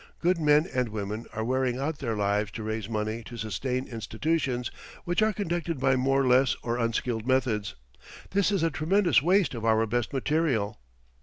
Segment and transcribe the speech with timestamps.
[0.19, 4.71] Good men and women are wearing out their lives to raise money to sustain institutions
[5.03, 7.75] which are conducted by more less or unskilled methods.
[8.31, 10.79] This is a tremendous waste of our best material.